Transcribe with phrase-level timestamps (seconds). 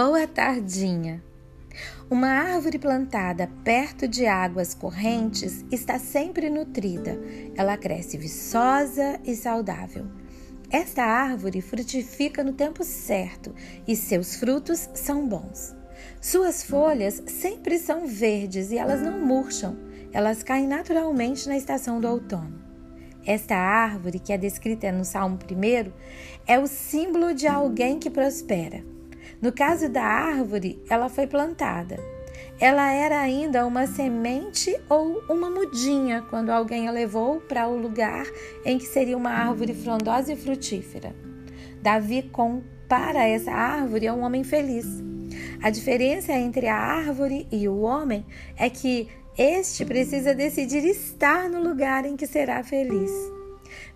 [0.00, 1.20] Boa tardinha.
[2.08, 7.18] Uma árvore plantada perto de águas correntes está sempre nutrida.
[7.56, 10.06] Ela cresce viçosa e saudável.
[10.70, 13.52] Esta árvore frutifica no tempo certo
[13.88, 15.74] e seus frutos são bons.
[16.20, 19.76] Suas folhas sempre são verdes e elas não murcham.
[20.12, 22.62] Elas caem naturalmente na estação do outono.
[23.26, 25.90] Esta árvore, que é descrita no Salmo 1,
[26.46, 28.96] é o símbolo de alguém que prospera.
[29.40, 31.96] No caso da árvore, ela foi plantada.
[32.60, 38.26] Ela era ainda uma semente ou uma mudinha quando alguém a levou para o lugar
[38.64, 41.14] em que seria uma árvore frondosa e frutífera.
[41.80, 44.86] Davi compara essa árvore a um homem feliz.
[45.62, 48.26] A diferença entre a árvore e o homem
[48.56, 53.12] é que este precisa decidir estar no lugar em que será feliz.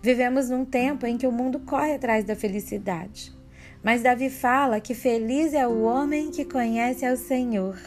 [0.01, 3.42] Vivemos num tempo em que o mundo corre atrás da felicidade.
[3.83, 7.77] Mas Davi fala que feliz é o homem que conhece ao Senhor.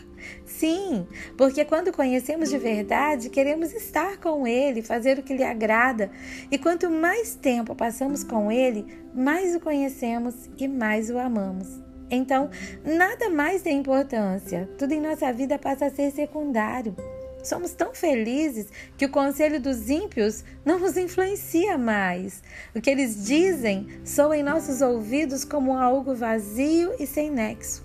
[0.44, 6.10] Sim, porque quando conhecemos de verdade, queremos estar com Ele, fazer o que lhe agrada.
[6.50, 11.80] E quanto mais tempo passamos com Ele, mais o conhecemos e mais o amamos.
[12.10, 12.50] Então,
[12.84, 16.94] nada mais tem importância, tudo em nossa vida passa a ser secundário.
[17.42, 22.42] Somos tão felizes que o conselho dos ímpios não nos influencia mais.
[22.74, 27.84] O que eles dizem soa em nossos ouvidos como algo vazio e sem nexo.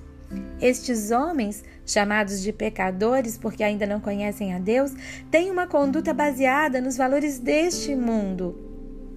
[0.61, 4.93] Estes homens, chamados de pecadores porque ainda não conhecem a Deus,
[5.29, 8.70] têm uma conduta baseada nos valores deste mundo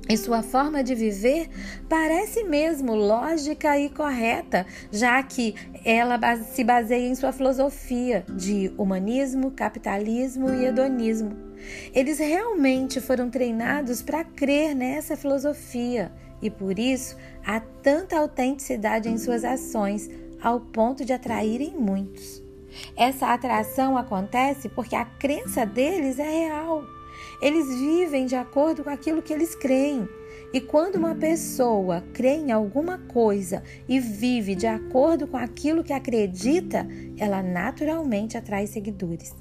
[0.09, 1.49] e sua forma de viver
[1.89, 9.51] parece mesmo lógica e correta, já que ela se baseia em sua filosofia de humanismo,
[9.51, 11.37] capitalismo e hedonismo.
[11.95, 19.17] Eles realmente foram treinados para crer nessa filosofia e por isso há tanta autenticidade em
[19.17, 20.11] suas ações,
[20.43, 22.43] ao ponto de atraírem muitos.
[22.97, 26.85] Essa atração acontece porque a crença deles é real.
[27.40, 30.08] Eles vivem de acordo com aquilo que eles creem.
[30.52, 35.92] E quando uma pessoa crê em alguma coisa e vive de acordo com aquilo que
[35.92, 36.86] acredita,
[37.18, 39.34] ela naturalmente atrai seguidores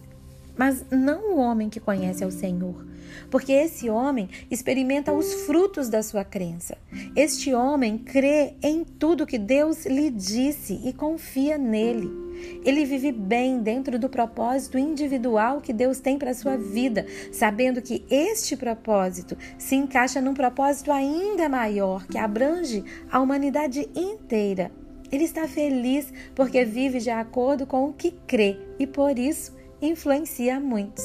[0.58, 2.86] mas não o homem que conhece ao Senhor,
[3.30, 6.78] porque esse homem experimenta os frutos da sua crença.
[7.16, 12.24] Este homem crê em tudo que Deus lhe disse e confia nele.
[12.66, 17.82] Ele vive bem dentro do propósito individual que Deus tem para a sua vida, sabendo
[17.82, 24.72] que este propósito se encaixa num propósito ainda maior que abrange a humanidade inteira.
[25.12, 29.54] Ele está feliz porque vive de acordo com o que crê e por isso
[29.88, 31.04] influencia muitos.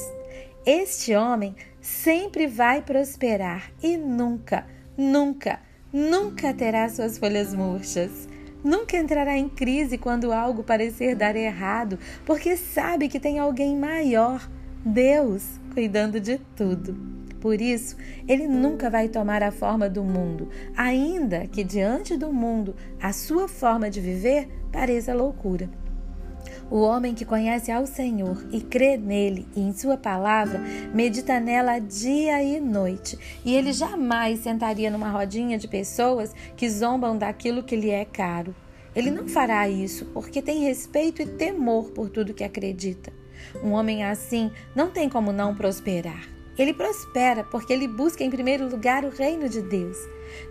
[0.65, 4.65] Este homem sempre vai prosperar e nunca,
[4.97, 5.59] nunca,
[5.91, 8.27] nunca terá suas folhas murchas.
[8.63, 14.49] Nunca entrará em crise quando algo parecer dar errado, porque sabe que tem alguém maior,
[14.83, 16.95] Deus, cuidando de tudo.
[17.39, 17.95] Por isso,
[18.27, 23.47] ele nunca vai tomar a forma do mundo, ainda que diante do mundo a sua
[23.47, 25.69] forma de viver pareça loucura.
[26.71, 30.59] O homem que conhece ao Senhor e crê nele e em Sua palavra,
[30.93, 33.17] medita nela dia e noite.
[33.43, 38.53] E ele jamais sentaria numa rodinha de pessoas que zombam daquilo que lhe é caro.
[38.95, 43.11] Ele não fará isso porque tem respeito e temor por tudo que acredita.
[43.63, 46.38] Um homem assim não tem como não prosperar.
[46.59, 49.97] Ele prospera porque ele busca em primeiro lugar o reino de Deus,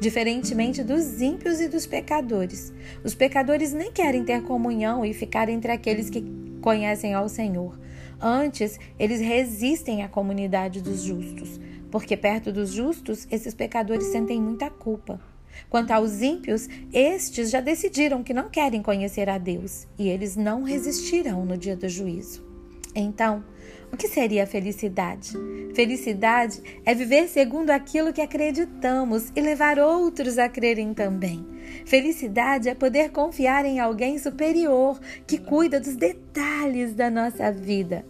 [0.00, 2.72] diferentemente dos ímpios e dos pecadores.
[3.04, 6.24] Os pecadores nem querem ter comunhão e ficar entre aqueles que
[6.62, 7.78] conhecem ao Senhor.
[8.18, 11.60] Antes, eles resistem à comunidade dos justos,
[11.90, 15.20] porque perto dos justos, esses pecadores sentem muita culpa.
[15.68, 20.62] Quanto aos ímpios, estes já decidiram que não querem conhecer a Deus e eles não
[20.62, 22.47] resistirão no dia do juízo.
[22.94, 23.44] Então,
[23.92, 25.32] o que seria felicidade?
[25.74, 31.46] Felicidade é viver segundo aquilo que acreditamos e levar outros a crerem também.
[31.86, 38.04] Felicidade é poder confiar em alguém superior que cuida dos detalhes da nossa vida.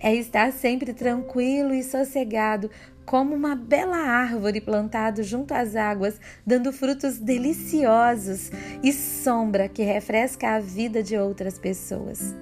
[0.00, 2.70] É estar sempre tranquilo e sossegado,
[3.04, 8.50] como uma bela árvore plantada junto às águas, dando frutos deliciosos
[8.82, 12.34] e sombra que refresca a vida de outras pessoas.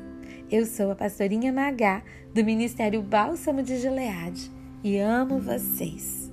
[0.53, 2.03] Eu sou a pastorinha Magá
[2.35, 4.51] do Ministério Bálsamo de Gileade
[4.85, 6.31] e amo vocês.